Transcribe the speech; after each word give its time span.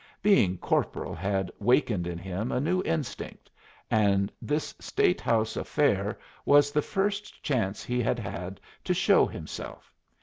Being 0.23 0.57
corporal 0.57 1.13
had 1.13 1.51
wakened 1.59 2.07
in 2.07 2.17
him 2.17 2.51
a 2.51 2.59
new 2.59 2.81
instinct, 2.81 3.51
and 3.91 4.31
this 4.41 4.73
State 4.79 5.21
House 5.21 5.55
affair 5.55 6.17
was 6.43 6.71
the 6.71 6.81
first 6.81 7.43
chance 7.43 7.83
he 7.83 8.01
had 8.01 8.17
had 8.17 8.59
to 8.85 8.95
show 8.95 9.27
himself. 9.27 9.93